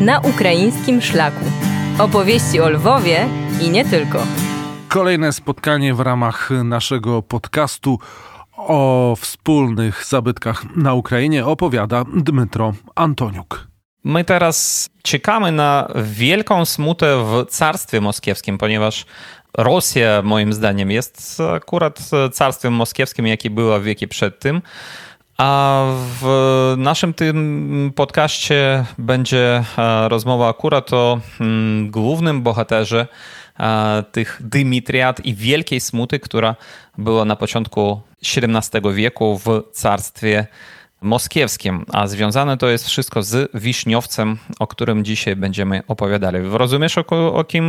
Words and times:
na 0.00 0.20
ukraińskim 0.20 1.00
szlaku. 1.00 1.44
Opowieści 1.98 2.60
o 2.60 2.68
Lwowie 2.68 3.28
i 3.62 3.70
nie 3.70 3.84
tylko. 3.84 4.26
Kolejne 4.88 5.32
spotkanie 5.32 5.94
w 5.94 6.00
ramach 6.00 6.50
naszego 6.64 7.22
podcastu 7.22 7.98
o 8.56 9.14
wspólnych 9.18 10.04
zabytkach 10.04 10.76
na 10.76 10.94
Ukrainie 10.94 11.46
opowiada 11.46 12.04
Dmytro 12.16 12.72
Antoniuk. 12.94 13.68
My 14.04 14.24
teraz 14.24 14.88
czekamy 15.02 15.52
na 15.52 15.88
wielką 16.04 16.64
smutę 16.64 17.24
w 17.24 17.46
Carstwie 17.50 18.00
Moskiewskim, 18.00 18.58
ponieważ 18.58 19.06
Rosja, 19.58 20.22
moim 20.22 20.52
zdaniem, 20.52 20.90
jest 20.90 21.38
akurat 21.56 22.10
carstwem 22.32 22.72
moskiewskim, 22.72 23.26
jakie 23.26 23.50
było 23.50 23.80
wieki 23.80 24.08
przed 24.08 24.40
tym. 24.40 24.62
A 25.38 25.84
w 26.20 26.74
naszym 26.78 27.14
tym 27.14 27.92
podcaście 27.96 28.84
będzie 28.98 29.64
e, 29.78 30.08
rozmowa 30.08 30.48
akurat 30.48 30.92
o 30.92 31.20
mm, 31.40 31.90
głównym 31.90 32.42
bohaterze 32.42 33.06
e, 33.60 34.04
tych 34.12 34.40
Dymitriad 34.44 35.20
i 35.20 35.34
wielkiej 35.34 35.80
smuty, 35.80 36.20
która 36.20 36.56
była 36.98 37.24
na 37.24 37.36
początku 37.36 38.00
XVII 38.36 38.94
wieku 38.94 39.38
w 39.38 39.62
carstwie 39.72 40.46
moskiewskim, 41.00 41.84
a 41.92 42.06
związane 42.06 42.56
to 42.56 42.68
jest 42.68 42.86
wszystko 42.86 43.22
z 43.22 43.50
Wiśniowcem, 43.54 44.38
o 44.58 44.66
którym 44.66 45.04
dzisiaj 45.04 45.36
będziemy 45.36 45.82
opowiadali. 45.88 46.38
Rozumiesz, 46.50 46.98
o, 46.98 47.34
o 47.34 47.44
kim 47.44 47.64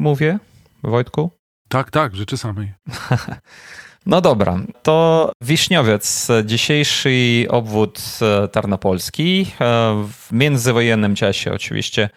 mówię, 0.00 0.38
Wojtku? 0.82 1.30
Tak, 1.68 1.90
tak, 1.90 2.16
rzeczy 2.16 2.36
samej. 2.36 2.72
No 4.06 4.20
dobra, 4.20 4.58
to 4.82 5.32
Wiśniowiec, 5.40 6.28
dzisiejszy 6.44 7.46
obwód 7.48 8.00
e, 8.22 8.48
tarnopolski. 8.48 9.46
E, 9.60 9.64
w 10.12 10.32
międzywojennym 10.32 11.14
czasie 11.14 11.52
oczywiście 11.52 12.10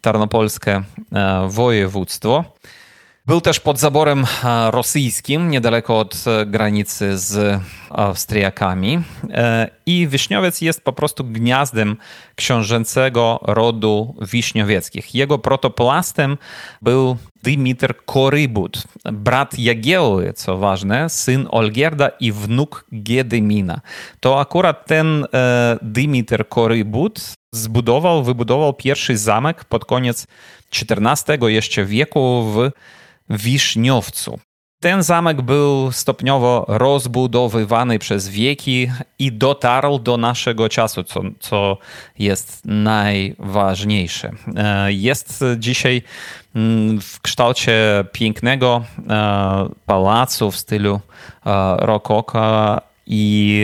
tarnopolskie 0.00 0.82
e, 1.12 1.48
województwo. 1.48 2.44
Był 3.26 3.40
też 3.40 3.60
pod 3.60 3.78
zaborem 3.78 4.26
rosyjskim, 4.70 5.50
niedaleko 5.50 5.98
od 5.98 6.24
granicy 6.46 7.18
z 7.18 7.60
Austriakami. 7.90 9.02
I 9.86 10.08
Wiśniowiec 10.08 10.60
jest 10.60 10.84
po 10.84 10.92
prostu 10.92 11.24
gniazdem 11.24 11.96
książęcego 12.34 13.40
rodu 13.42 14.14
Wiśniowieckich. 14.20 15.14
Jego 15.14 15.38
protoplastem 15.38 16.38
był 16.82 17.16
Dymitr 17.46 17.94
Korybut, 18.04 18.82
brat 19.04 19.58
Jagieły, 19.58 20.32
co 20.32 20.58
ważne, 20.58 21.10
syn 21.10 21.46
Olgierda 21.50 22.08
i 22.20 22.32
wnuk 22.32 22.86
Giedymina. 23.02 23.80
To 24.20 24.40
akurat 24.40 24.86
ten 24.86 25.26
e, 25.34 25.78
Dymitr 25.82 26.48
Korybut 26.48 27.20
zbudował, 27.52 28.24
wybudował 28.24 28.74
pierwszy 28.74 29.16
zamek 29.16 29.64
pod 29.64 29.84
koniec 29.84 30.26
XIV 30.72 31.48
jeszcze 31.48 31.84
wieku 31.84 32.42
w 32.42 32.70
Wiśniowcu. 33.30 34.38
Ten 34.80 35.02
zamek 35.02 35.42
był 35.42 35.92
stopniowo 35.92 36.64
rozbudowywany 36.68 37.98
przez 37.98 38.28
wieki 38.28 38.90
i 39.18 39.32
dotarł 39.32 39.98
do 39.98 40.16
naszego 40.16 40.68
czasu, 40.68 41.04
co, 41.04 41.20
co 41.40 41.78
jest 42.18 42.62
najważniejsze. 42.64 44.30
E, 44.56 44.92
jest 44.92 45.44
dzisiaj 45.56 46.02
mm, 46.54 47.00
w 47.00 47.20
kształcie 47.20 48.04
pięknego 48.12 48.84
e, 49.10 49.68
pałacu 49.86 50.50
w 50.50 50.56
stylu 50.56 51.00
e, 51.46 51.76
rokoko 51.76 52.80
i 53.06 53.62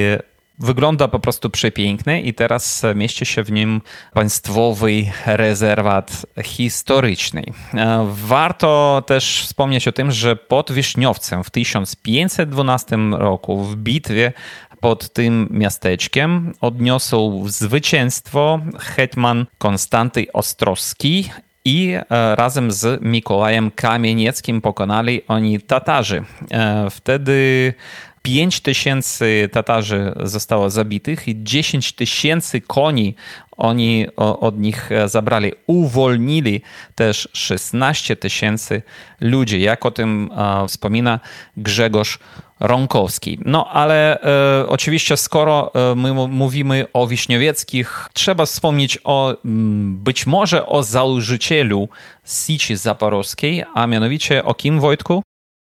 Wygląda 0.63 1.09
po 1.09 1.19
prostu 1.19 1.51
przepięknie 1.51 2.23
i 2.23 2.35
teraz 2.35 2.83
mieści 2.95 3.27
się 3.27 3.43
w 3.43 3.53
nim 3.53 3.81
Państwowy 4.13 4.91
Rezerwat 5.27 6.27
Historyczny. 6.43 7.45
E, 7.75 8.07
warto 8.13 9.03
też 9.07 9.43
wspomnieć 9.43 9.89
o 9.89 9.93
tym, 9.93 10.13
że 10.13 10.37
pod 10.37 10.73
Wiśniowcem 10.73 11.45
w 11.45 11.51
1512 11.51 12.97
roku 13.11 13.65
w 13.65 13.77
bitwie 13.77 14.33
pod 14.81 15.13
tym 15.13 15.49
miasteczkiem 15.51 16.53
odniosł 16.61 17.49
zwycięstwo 17.49 18.61
hetman 18.79 19.47
Konstanty 19.59 20.27
Ostrowski 20.33 21.31
i 21.65 21.93
e, 21.93 22.37
razem 22.37 22.73
z 22.73 23.03
Mikołajem 23.03 23.71
Kamienieckim 23.71 24.61
pokonali 24.61 25.23
oni 25.29 25.61
Tatarzy. 25.61 26.25
E, 26.51 26.91
wtedy 26.91 27.75
5 28.23 28.61
tysięcy 28.61 29.49
Tatarzy 29.53 30.13
zostało 30.23 30.71
zabitych 30.71 31.29
i 31.29 31.45
10 31.45 31.93
tysięcy 31.93 32.61
koni 32.61 33.15
oni 33.57 34.07
od 34.17 34.59
nich 34.59 34.91
zabrali. 35.07 35.53
Uwolnili 35.67 36.61
też 36.95 37.29
16 37.33 38.17
tysięcy 38.17 38.83
ludzi, 39.21 39.61
jak 39.61 39.87
o 39.87 39.91
tym 39.91 40.31
wspomina 40.69 41.21
Grzegorz 41.57 42.19
Ronkowski. 42.63 43.39
No 43.45 43.69
ale 43.71 44.21
e, 44.21 44.69
oczywiście, 44.69 45.17
skoro 45.17 45.73
e, 45.75 45.95
my 45.95 46.15
mówimy 46.29 46.87
o 46.93 47.07
Wiśniowieckich, 47.07 48.09
trzeba 48.13 48.47
wspomnieć 48.47 48.99
o 49.05 49.37
być 49.85 50.27
może 50.27 50.67
o 50.67 50.83
założycielu 50.83 51.89
Sici 52.25 52.77
Zaporowskiej, 52.77 53.65
a 53.75 53.87
mianowicie 53.87 54.45
o 54.45 54.55
kim, 54.55 54.81
Wojtku? 54.81 55.23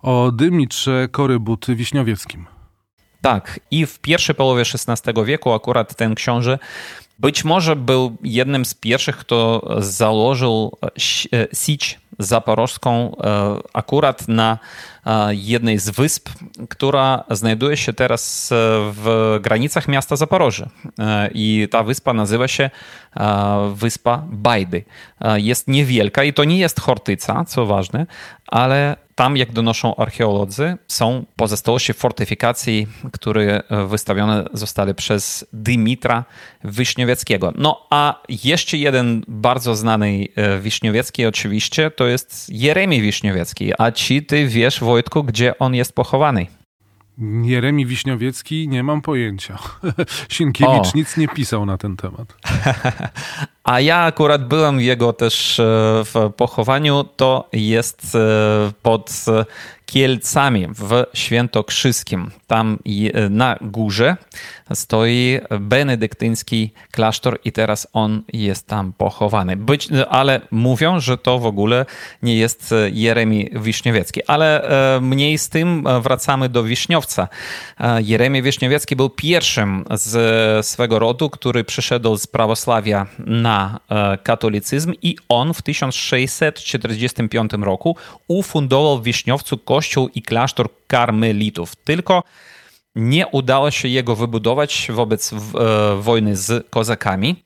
O 0.01 0.31
Dymitrze 0.31 1.07
Korybut 1.11 1.65
Wiśniowieckim. 1.69 2.45
Tak, 3.21 3.59
i 3.71 3.85
w 3.85 3.99
pierwszej 3.99 4.35
połowie 4.35 4.61
XVI 4.61 5.25
wieku 5.25 5.53
akurat 5.53 5.95
ten 5.95 6.15
książę 6.15 6.59
być 7.21 7.43
może 7.43 7.75
był 7.75 8.17
jednym 8.23 8.65
z 8.65 8.73
pierwszych, 8.73 9.17
kto 9.17 9.67
założył 9.77 10.77
e, 11.33 11.47
sieć 11.53 11.99
zaporożską 12.19 13.15
e, 13.15 13.55
akurat 13.73 14.27
na 14.27 14.57
e, 15.05 15.35
jednej 15.35 15.77
z 15.77 15.89
wysp, 15.89 16.29
która 16.69 17.23
znajduje 17.29 17.77
się 17.77 17.93
teraz 17.93 18.49
w 18.91 19.37
granicach 19.41 19.87
miasta 19.87 20.15
Zaporoże. 20.15 20.69
I 21.33 21.67
ta 21.71 21.83
wyspa 21.83 22.13
nazywa 22.13 22.47
się 22.47 22.69
Wyspa 23.73 24.23
Bajdy. 24.31 24.83
Jest 25.35 25.67
niewielka 25.67 26.23
i 26.23 26.33
to 26.33 26.43
nie 26.43 26.57
jest 26.57 26.79
Hortyca, 26.79 27.45
co 27.45 27.65
ważne, 27.65 28.05
ale 28.51 28.95
tam, 29.15 29.37
jak 29.37 29.51
donoszą 29.51 29.95
archeolodzy, 29.95 30.77
są 30.87 31.25
pozostałości 31.35 31.93
fortyfikacji, 31.93 32.87
które 33.11 33.63
wystawione 33.87 34.45
zostały 34.53 34.93
przez 34.93 35.45
Dymitra 35.53 36.25
Wiśniowieckiego. 36.63 37.53
No 37.55 37.87
a 37.89 38.21
jeszcze 38.29 38.77
jeden 38.77 39.23
bardzo 39.27 39.75
znany 39.75 40.25
e, 40.35 40.59
Wiśniowiecki 40.59 41.25
oczywiście 41.25 41.91
to 41.91 42.07
jest 42.07 42.49
Jeremi 42.49 43.01
Wiśniowiecki. 43.01 43.71
A 43.77 43.91
ci 43.91 44.25
ty 44.25 44.47
wiesz, 44.47 44.79
Wojtku, 44.79 45.23
gdzie 45.23 45.59
on 45.59 45.75
jest 45.75 45.93
pochowany? 45.93 46.47
Jeremi 47.43 47.85
Wiśniowiecki, 47.85 48.67
nie 48.67 48.83
mam 48.83 49.01
pojęcia. 49.01 49.57
Sienkiewicz 50.29 50.87
o. 50.87 50.91
nic 50.95 51.17
nie 51.17 51.27
pisał 51.27 51.65
na 51.65 51.77
ten 51.77 51.97
temat. 51.97 52.37
A 53.63 53.79
ja 53.79 53.99
akurat 53.99 54.47
byłem 54.47 54.79
jego 54.79 55.13
też 55.13 55.59
e, 55.59 55.63
w 56.05 56.31
pochowaniu. 56.37 57.03
To 57.03 57.49
jest 57.53 58.15
e, 58.15 58.71
pod 58.81 59.25
Kielcami 59.91 60.67
w 60.67 61.03
Świętokrzyskim. 61.13 62.31
Tam 62.47 62.79
na 63.29 63.57
górze 63.61 64.17
stoi 64.73 65.39
benedyktyński 65.59 66.71
klasztor 66.91 67.39
i 67.45 67.51
teraz 67.51 67.87
on 67.93 68.21
jest 68.33 68.67
tam 68.67 68.93
pochowany. 68.93 69.57
Być, 69.57 69.87
ale 70.09 70.41
mówią, 70.51 70.99
że 70.99 71.17
to 71.17 71.39
w 71.39 71.45
ogóle 71.45 71.85
nie 72.23 72.35
jest 72.35 72.73
Jeremi 72.91 73.49
Wiśniowiecki. 73.53 74.25
Ale 74.27 74.63
e, 74.95 75.01
mniej 75.01 75.37
z 75.37 75.49
tym 75.49 75.87
wracamy 76.01 76.49
do 76.49 76.63
Wiśniowca. 76.63 77.27
E, 77.79 78.01
Jeremi 78.01 78.41
Wiśniowiecki 78.41 78.95
był 78.95 79.09
pierwszym 79.09 79.85
z 79.91 80.65
swego 80.65 80.99
rodu, 80.99 81.29
który 81.29 81.63
przyszedł 81.63 82.17
z 82.17 82.27
prawosławia 82.27 83.07
na 83.19 83.50
e, 83.89 84.17
katolicyzm 84.17 84.93
i 85.01 85.15
on 85.29 85.53
w 85.53 85.61
1645 85.61 87.51
roku 87.61 87.97
ufundował 88.27 88.99
w 88.99 89.03
Wiśniowcu 89.03 89.57
kościół 89.57 90.09
i 90.15 90.21
klasztor 90.21 90.69
karmelitów. 90.87 91.75
Tylko 91.75 92.23
nie 92.95 93.27
udało 93.27 93.71
się 93.71 93.87
jego 93.87 94.15
wybudować 94.15 94.87
wobec 94.89 95.33
e, 95.33 95.37
wojny 95.95 96.35
z 96.35 96.69
kozakami. 96.69 97.43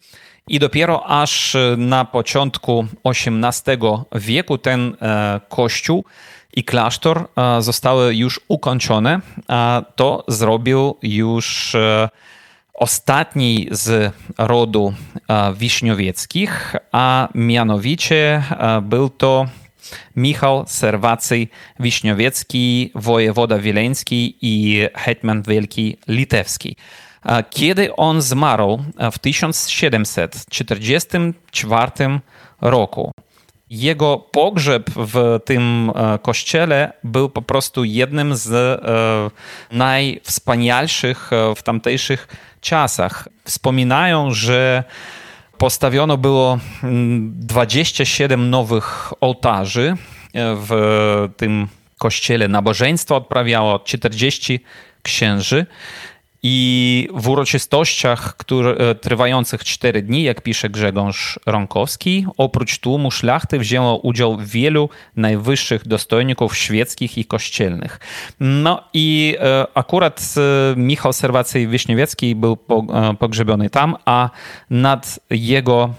I 0.48 0.60
dopiero 0.60 1.06
aż 1.06 1.58
na 1.78 2.06
początku 2.06 2.86
XVIII 3.04 3.78
wieku 4.16 4.58
ten 4.58 4.96
e, 5.02 5.42
kościół 5.50 6.06
i 6.54 6.64
klasztor 6.64 7.28
e, 7.38 7.62
zostały 7.62 8.16
już 8.16 8.40
ukończone, 8.48 9.20
a 9.48 9.84
to 9.96 10.24
zrobił 10.28 10.96
już 11.04 11.76
ostatni 12.76 13.68
z 13.72 14.14
rodu 14.38 14.94
Wiśniowieckich, 15.56 16.76
a 16.92 17.30
mianowicie 17.36 18.44
był 18.82 19.10
to 19.10 19.46
Michał 20.16 20.64
Serwacy 20.68 21.48
Wiśniowiecki, 21.80 22.92
wojewoda 22.96 23.58
wileński 23.58 24.38
i 24.42 24.82
hetman 24.96 25.42
wielki 25.42 25.98
litewski. 26.08 26.76
Kiedy 27.50 27.96
on 27.96 28.22
zmarł 28.22 28.84
w 29.12 29.20
1744 29.20 31.92
roku, 32.62 33.12
jego 33.70 34.18
pogrzeb 34.18 34.90
w 34.96 35.40
tym 35.46 35.92
kościele 36.22 36.94
był 37.04 37.30
po 37.30 37.42
prostu 37.42 37.84
jednym 37.84 38.36
z 38.36 38.82
najwspanialszych 39.72 41.30
w 41.56 41.64
tamtejszych 41.64 42.28
czasach. 42.66 43.28
Wspominają, 43.44 44.32
że 44.32 44.84
postawiono 45.58 46.18
było 46.18 46.60
27 47.32 48.50
nowych 48.50 49.14
ołtarzy 49.22 49.96
w 50.34 50.70
tym 51.38 51.68
kościele. 51.98 52.48
Nabożeństwo 52.48 53.16
odprawiało 53.16 53.80
40 53.80 54.60
księży. 55.02 55.66
I 56.48 57.10
w 57.14 57.30
uroczystościach 57.30 58.38
które, 58.38 58.72
e, 58.72 58.96
trwających 58.96 59.64
cztery 59.64 60.02
dni, 60.02 60.24
jak 60.24 60.42
pisze 60.42 60.70
Grzegorz 60.70 61.40
Ronkowski, 61.46 62.26
oprócz 62.38 62.80
tłumu 62.80 63.12
szlachty 63.12 63.60
wzięło 63.60 63.98
udział 63.98 64.38
wielu 64.38 64.90
najwyższych 65.16 65.88
dostojników 65.88 66.58
świeckich 66.58 67.18
i 67.18 67.26
kościelnych. 67.26 68.00
No 68.40 68.84
i 68.94 69.36
e, 69.40 69.66
akurat 69.74 70.34
e, 70.38 70.76
Michał 70.80 71.14
Serwacej 71.14 71.68
Wiśniewiecki 71.68 72.36
był 72.36 72.58
pogrzebiony 73.20 73.70
tam, 73.70 73.96
a 74.06 74.30
nad 74.70 75.20
jego, 75.30 75.94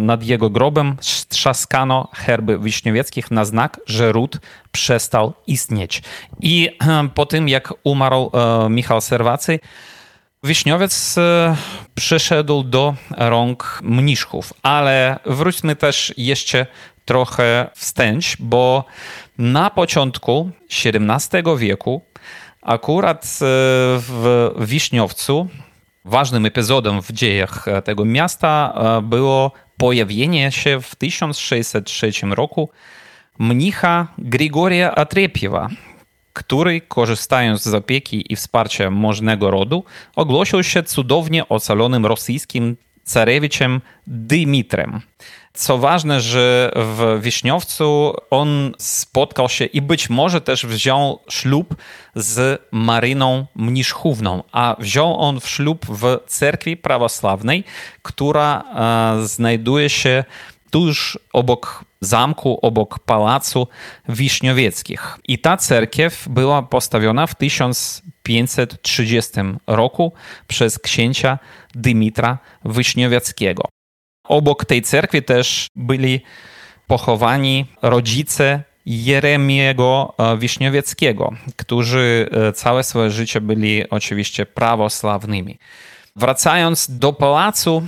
nad 0.00 0.24
jego 0.24 0.50
grobem 0.50 0.96
strzaskano 1.00 2.08
herby 2.12 2.58
Wiśniewieckich 2.58 3.30
na 3.30 3.44
znak, 3.44 3.80
że 3.86 4.12
ród 4.12 4.38
przestał 4.72 5.32
istnieć. 5.46 6.02
I 6.40 6.70
po 7.14 7.26
tym, 7.26 7.48
jak 7.48 7.74
umarł 7.84 8.30
Michał 8.70 9.00
Serwacy, 9.00 9.55
Wiśniowiec 10.42 11.18
e, 11.18 11.56
przyszedł 11.94 12.62
do 12.62 12.94
rąk 13.16 13.80
mniszków, 13.82 14.52
ale 14.62 15.18
wróćmy 15.26 15.76
też 15.76 16.14
jeszcze 16.16 16.66
trochę 17.04 17.70
wstęć, 17.74 18.36
bo 18.40 18.84
na 19.38 19.70
początku 19.70 20.50
XVII 20.84 21.42
wieku 21.56 22.02
akurat 22.62 23.24
e, 23.24 23.28
w 23.98 24.50
Wiśniowcu 24.58 25.48
ważnym 26.04 26.46
epizodem 26.46 27.02
w 27.02 27.12
dziejach 27.12 27.66
tego 27.84 28.04
miasta 28.04 28.72
e, 28.76 29.02
było 29.02 29.52
pojawienie 29.76 30.52
się 30.52 30.80
w 30.80 30.94
1603 30.94 32.10
roku 32.30 32.70
mnicha 33.38 34.06
Grigoria 34.18 34.94
Atrepiewa, 34.94 35.68
który, 36.36 36.80
korzystając 36.80 37.62
z 37.62 37.74
opieki 37.74 38.32
i 38.32 38.36
wsparcia 38.36 38.90
możnego 38.90 39.50
rodu, 39.50 39.84
ogłosił 40.16 40.62
się 40.62 40.82
cudownie 40.82 41.48
ocalonym 41.48 42.06
rosyjskim 42.06 42.76
carewiczem 43.04 43.80
Dymitrem. 44.06 45.00
Co 45.54 45.78
ważne, 45.78 46.20
że 46.20 46.72
w 46.74 47.18
Wiśniowcu 47.22 48.14
on 48.30 48.74
spotkał 48.78 49.48
się 49.48 49.64
i 49.64 49.82
być 49.82 50.10
może 50.10 50.40
też 50.40 50.66
wziął 50.66 51.20
ślub 51.28 51.74
z 52.14 52.62
Maryną 52.72 53.46
Mniszchówną, 53.54 54.42
a 54.52 54.76
wziął 54.78 55.20
on 55.20 55.40
w 55.40 55.48
ślub 55.48 55.86
w 55.88 56.18
cerkwi 56.26 56.76
prawosławnej, 56.76 57.64
która 58.02 58.62
e, 58.62 59.26
znajduje 59.26 59.90
się 59.90 60.24
tuż 60.70 61.18
obok 61.32 61.84
zamku, 62.00 62.58
obok 62.62 62.98
pałacu 62.98 63.68
Wiśniowieckich. 64.08 65.18
I 65.28 65.38
ta 65.38 65.56
cerkiew 65.56 66.28
była 66.28 66.62
postawiona 66.62 67.26
w 67.26 67.34
1530 67.34 69.32
roku 69.66 70.12
przez 70.46 70.78
księcia 70.78 71.38
Dymitra 71.74 72.38
Wiśniowieckiego. 72.64 73.64
Obok 74.28 74.64
tej 74.64 74.82
cerkwi 74.82 75.22
też 75.22 75.66
byli 75.76 76.20
pochowani 76.86 77.66
rodzice 77.82 78.62
Jeremiego 78.86 80.14
e, 80.18 80.38
Wiśniowieckiego, 80.38 81.32
którzy 81.56 82.28
e, 82.32 82.52
całe 82.52 82.84
swoje 82.84 83.10
życie 83.10 83.40
byli 83.40 83.90
oczywiście 83.90 84.46
prawosławnymi. 84.46 85.58
Wracając 86.16 86.98
do 86.98 87.12
pałacu, 87.12 87.86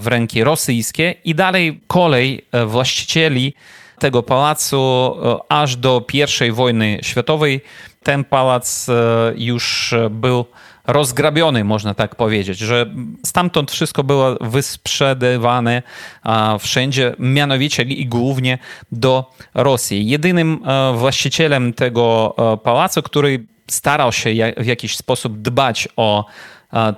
w 0.00 0.06
ręki 0.06 0.44
rosyjskie 0.44 1.14
i 1.24 1.34
dalej 1.34 1.80
kolej 1.86 2.44
właścicieli 2.66 3.54
tego 3.98 4.22
pałacu 4.22 5.14
aż 5.48 5.76
do 5.76 6.04
I 6.48 6.52
wojny 6.52 6.98
światowej. 7.02 7.60
Ten 8.02 8.24
pałac 8.24 8.86
już 9.36 9.94
był 10.10 10.44
rozgrabiony, 10.86 11.64
można 11.64 11.94
tak 11.94 12.14
powiedzieć, 12.16 12.58
że 12.58 12.86
stamtąd 13.26 13.70
wszystko 13.70 14.04
było 14.04 14.36
wysprzedawane 14.40 15.82
wszędzie, 16.58 17.14
mianowicie 17.18 17.82
i 17.82 18.06
głównie 18.06 18.58
do 18.92 19.30
Rosji. 19.54 20.08
Jedynym 20.08 20.62
właścicielem 20.94 21.72
tego 21.72 22.34
pałacu, 22.62 23.02
który 23.02 23.46
starał 23.70 24.12
się 24.12 24.30
w 24.56 24.66
jakiś 24.66 24.96
sposób 24.96 25.38
dbać 25.38 25.88
o 25.96 26.24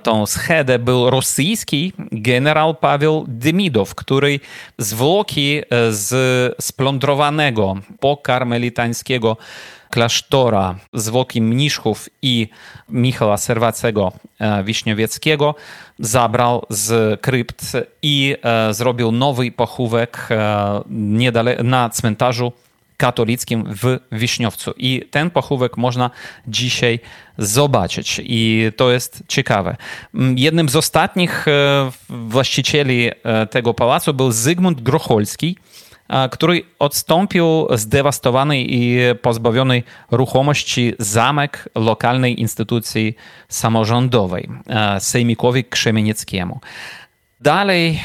tą 0.03 0.25
schedę 0.25 0.79
był 0.79 1.09
rosyjski 1.09 1.93
generał 2.11 2.75
Paweł 2.75 3.25
Demidow, 3.27 3.95
który 3.95 4.39
zwłoki 4.77 5.57
e, 5.57 5.63
z 5.91 6.55
splądrowanego 6.61 7.75
pokarmelitańskiego 7.99 9.37
klasztora 9.89 10.75
zwłoki 10.93 11.41
mniszków 11.41 12.09
i 12.21 12.47
Michała 12.89 13.37
Serwacego 13.37 14.11
e, 14.39 14.63
Wiśniowieckiego 14.63 15.55
zabrał 15.99 16.65
z 16.69 17.21
krypt 17.21 17.71
i 18.01 18.35
e, 18.43 18.73
zrobił 18.73 19.11
nowy 19.11 19.51
pochówek 19.51 20.29
na 21.63 21.89
cmentarzu 21.89 22.51
katolickim 22.97 23.63
w 23.81 23.99
Wiśniowcu. 24.11 24.73
I 24.77 25.01
ten 25.11 25.29
pochówek 25.29 25.77
można 25.77 26.09
dzisiaj 26.47 26.99
zobaczyć 27.37 28.21
i 28.23 28.71
to 28.75 28.91
jest 28.91 29.23
ciekawe. 29.27 29.75
Mm, 30.13 30.37
jednym 30.37 30.69
z 30.69 30.75
ostatnich 30.75 31.47
e, 31.47 31.91
właścicieli 32.09 33.09
e, 33.23 33.47
tego 33.47 33.73
pałacu 33.73 34.13
był 34.13 34.31
Zygmunt 34.31 34.81
Grocholski, 34.81 35.57
e, 36.09 36.29
który 36.29 36.63
odstąpił 36.79 37.67
zdewastowanej 37.73 38.75
i 38.75 38.99
pozbawionej 39.21 39.83
ruchomości 40.11 40.93
zamek 40.99 41.69
lokalnej 41.75 42.41
instytucji 42.41 43.15
samorządowej, 43.49 44.49
Sejmikowi 44.99 45.63
Krzemienieckiemu. 45.63 46.59
Dalej 47.45 48.01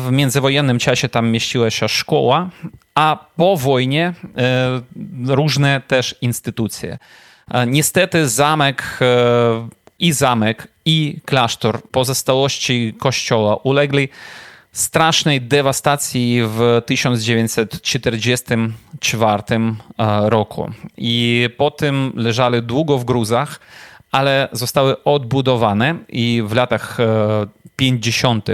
w 0.00 0.08
międzywojennym 0.10 0.78
czasie 0.78 1.08
tam 1.08 1.30
mieściła 1.30 1.70
się 1.70 1.88
szkoła, 1.88 2.50
a 2.94 3.26
po 3.36 3.56
wojnie 3.56 4.12
różne 5.26 5.80
też 5.80 6.14
instytucje. 6.20 6.98
Niestety 7.66 8.28
zamek 8.28 8.98
i 9.98 10.12
zamek 10.12 10.68
i 10.84 11.20
klasztor 11.24 11.82
pozostałości 11.90 12.94
kościoła 12.98 13.56
ulegli 13.56 14.08
strasznej 14.72 15.40
dewastacji 15.40 16.40
w 16.44 16.82
1944 16.86 19.42
roku. 20.24 20.70
I 20.96 21.48
po 21.56 21.70
tym 21.70 22.12
leżały 22.16 22.62
długo 22.62 22.98
w 22.98 23.04
gruzach, 23.04 23.60
ale 24.12 24.48
zostały 24.52 25.04
odbudowane 25.04 25.94
i 26.08 26.42
w 26.46 26.52
latach 26.52 26.98
50. 27.76 28.48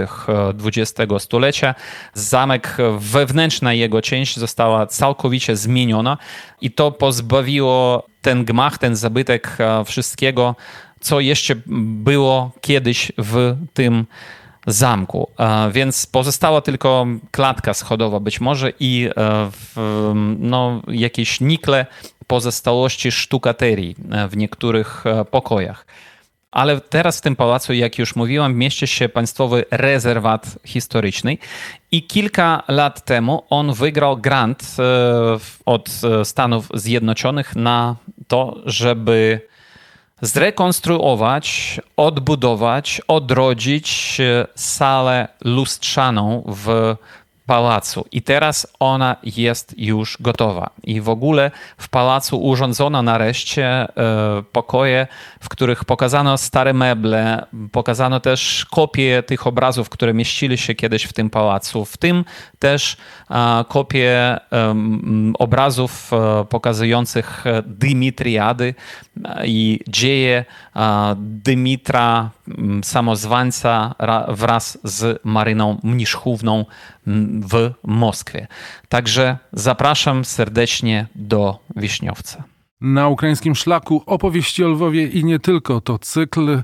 XX 0.65 1.23
stulecia. 1.23 1.75
Zamek, 2.13 2.77
wewnętrzna 2.97 3.73
jego 3.73 4.01
część 4.01 4.39
została 4.39 4.85
całkowicie 4.85 5.55
zmieniona 5.55 6.17
i 6.61 6.71
to 6.71 6.91
pozbawiło 6.91 8.05
ten 8.21 8.45
gmach, 8.45 8.77
ten 8.77 8.95
zabytek 8.95 9.57
wszystkiego, 9.85 10.55
co 10.99 11.19
jeszcze 11.19 11.55
było 11.65 12.51
kiedyś 12.61 13.11
w 13.17 13.55
tym 13.73 14.05
zamku. 14.67 15.31
Więc 15.71 16.05
pozostała 16.05 16.61
tylko 16.61 17.05
klatka 17.31 17.73
schodowa 17.73 18.19
być 18.19 18.41
może 18.41 18.73
i 18.79 19.09
no, 20.39 20.81
jakieś 20.87 21.41
nikle 21.41 21.85
pozostałości 22.27 23.11
sztukaterii 23.11 23.95
w 24.29 24.37
niektórych 24.37 25.03
pokojach. 25.31 25.85
Ale 26.51 26.81
teraz 26.81 27.17
w 27.17 27.21
tym 27.21 27.35
pałacu, 27.35 27.73
jak 27.73 27.97
już 27.99 28.15
mówiłam, 28.15 28.55
mieści 28.55 28.87
się 28.87 29.09
Państwowy 29.09 29.65
Rezerwat 29.71 30.59
Historyczny 30.65 31.37
i 31.91 32.03
kilka 32.03 32.63
lat 32.67 33.05
temu 33.05 33.43
on 33.49 33.73
wygrał 33.73 34.17
grant 34.17 34.75
od 35.65 35.89
Stanów 36.23 36.69
Zjednoczonych 36.73 37.55
na 37.55 37.95
to, 38.27 38.61
żeby 38.65 39.41
zrekonstruować, 40.21 41.79
odbudować, 41.97 43.01
odrodzić 43.07 44.17
salę 44.55 45.27
lustrzaną 45.45 46.43
w 46.47 46.95
pałacu. 47.51 48.05
I 48.11 48.21
teraz 48.21 48.67
ona 48.79 49.15
jest 49.23 49.75
już 49.77 50.17
gotowa. 50.19 50.69
I 50.83 51.01
w 51.01 51.09
ogóle 51.09 51.51
w 51.77 51.89
pałacu 51.89 52.43
urządzono 52.43 53.01
nareszcie 53.01 53.65
e, 53.65 53.87
pokoje, 54.51 55.07
w 55.39 55.49
których 55.49 55.85
pokazano 55.85 56.37
stare 56.37 56.73
meble, 56.73 57.45
pokazano 57.71 58.19
też 58.19 58.65
kopie 58.65 59.23
tych 59.23 59.47
obrazów, 59.47 59.89
które 59.89 60.13
mieścili 60.13 60.57
się 60.57 60.75
kiedyś 60.75 61.03
w 61.03 61.13
tym 61.13 61.29
pałacu, 61.29 61.85
w 61.85 61.97
tym 61.97 62.25
też 62.59 62.97
kopie 63.67 64.39
obrazów 65.39 66.11
e, 66.13 66.45
pokazujących 66.45 67.43
Dymitriady 67.65 68.75
i 69.43 69.79
dzieje 69.87 70.45
Dymitra 71.17 72.29
samozwańca 72.83 73.95
wraz 74.27 74.77
z 74.83 75.19
Maryną 75.23 75.77
Mniszchówną 75.83 76.65
w 77.41 77.71
Moskwie. 77.83 78.47
Także 78.89 79.37
zapraszam 79.53 80.25
serdecznie 80.25 81.07
do 81.15 81.59
Wiśniowca. 81.75 82.43
Na 82.81 83.07
ukraińskim 83.07 83.55
szlaku 83.55 84.03
opowieści 84.05 84.63
o 84.63 84.67
Lwowie 84.67 85.07
i 85.07 85.25
nie 85.25 85.39
tylko 85.39 85.81
to 85.81 85.99
cykl 85.99 86.61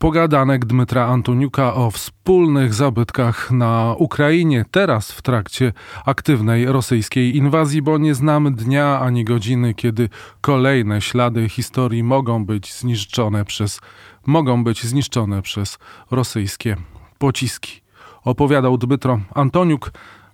pogadanek 0.00 0.64
Dmytra 0.64 1.06
Antoniuka 1.06 1.74
o 1.74 1.90
wspólnych 1.90 2.74
zabytkach 2.74 3.50
na 3.50 3.94
Ukrainie, 3.98 4.64
teraz 4.70 5.12
w 5.12 5.22
trakcie 5.22 5.72
aktywnej 6.06 6.66
rosyjskiej 6.66 7.36
inwazji, 7.36 7.82
bo 7.82 7.98
nie 7.98 8.14
znamy 8.14 8.50
dnia 8.50 9.00
ani 9.00 9.24
godziny, 9.24 9.74
kiedy 9.74 10.08
kolejne 10.40 11.00
ślady 11.00 11.48
historii 11.48 12.02
mogą 12.02 12.44
być 12.46 12.74
zniszczone 12.74 13.44
przez, 13.44 13.80
mogą 14.26 14.64
być 14.64 14.84
zniszczone 14.84 15.42
przez 15.42 15.78
rosyjskie 16.10 16.76
pociski. 17.18 17.80
Opowiadał 18.24 18.78
Dmytro 18.78 19.20
Antoniuk, 19.34 19.90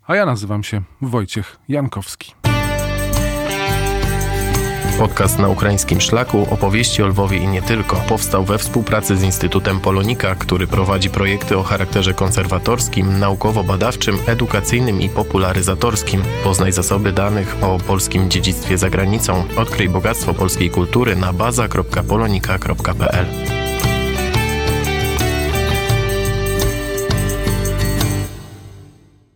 a 0.07 0.17
ja 0.17 0.27
nazywam 0.27 0.65
się 0.65 0.83
Wojciech 1.01 1.57
Jankowski. 1.69 2.35
Podcast 4.99 5.39
na 5.39 5.49
ukraińskim 5.49 6.01
szlaku 6.01 6.47
opowieści 6.51 7.03
o 7.03 7.07
Lwowie 7.07 7.39
i 7.39 7.49
nie 7.49 7.63
tylko 7.63 7.97
powstał 7.97 8.45
we 8.45 8.59
współpracy 8.59 9.17
z 9.17 9.23
Instytutem 9.23 9.81
Polonika, 9.81 10.35
który 10.35 10.67
prowadzi 10.67 11.11
projekty 11.11 11.59
o 11.59 11.63
charakterze 11.63 12.15
konserwatorskim, 12.15 13.19
naukowo-badawczym, 13.19 14.19
edukacyjnym 14.27 15.01
i 15.01 15.09
popularyzatorskim. 15.09 16.23
Poznaj 16.45 16.73
zasoby 16.73 17.13
danych 17.13 17.57
o 17.63 17.79
polskim 17.79 18.31
dziedzictwie 18.31 18.79
za 18.79 18.91
granicą. 18.91 19.45
Odkryj 19.57 19.89
bogactwo 19.89 20.35
polskiej 20.35 20.71
kultury 20.71 21.17
na 21.17 21.33
baza.polonika.pl. 21.33 23.56